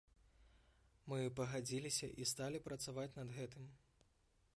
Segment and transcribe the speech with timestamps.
[1.11, 3.69] Мы пагадзіліся і сталі працаваць над гэтым.